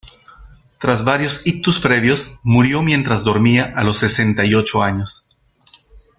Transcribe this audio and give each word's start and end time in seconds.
Tras 0.79 1.05
varios 1.05 1.45
ictus 1.45 1.77
previos, 1.79 2.39
murió 2.41 2.81
mientras 2.81 3.23
dormía 3.23 3.71
a 3.75 3.83
los 3.83 3.99
sesenta 3.99 4.43
y 4.43 4.55
ocho 4.55 4.81
años. 4.81 5.27